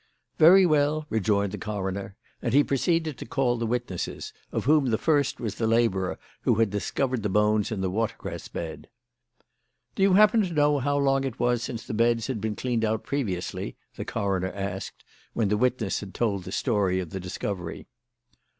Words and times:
"Very 0.39 0.65
well," 0.65 1.05
rejoined 1.11 1.51
the 1.51 1.59
coroner, 1.59 2.15
and 2.41 2.55
he 2.55 2.63
proceeded 2.63 3.19
to 3.19 3.25
call 3.27 3.57
the 3.57 3.67
witnesses, 3.67 4.33
of 4.51 4.65
whom 4.65 4.87
the 4.87 4.97
first 4.97 5.39
was 5.39 5.53
the 5.53 5.67
labourer 5.67 6.17
who 6.41 6.55
had 6.55 6.71
discovered 6.71 7.21
the 7.21 7.29
bones 7.29 7.71
in 7.71 7.81
the 7.81 7.89
watercress 7.91 8.47
bed. 8.47 8.89
"Do 9.93 10.01
you 10.01 10.13
happen 10.13 10.41
to 10.41 10.53
know 10.53 10.79
how 10.79 10.97
long 10.97 11.23
it 11.23 11.39
was 11.39 11.61
since 11.61 11.85
the 11.85 11.93
beds 11.93 12.25
had 12.25 12.41
been 12.41 12.55
cleaned 12.55 12.83
out 12.83 13.03
previously?" 13.03 13.77
the 13.95 14.03
coroner 14.03 14.51
asked, 14.51 15.05
when 15.33 15.49
the 15.49 15.55
witness 15.57 15.99
had 15.99 16.15
told 16.15 16.45
the 16.45 16.51
story 16.51 16.99
of 16.99 17.11
the 17.11 17.19
discovery. 17.19 17.85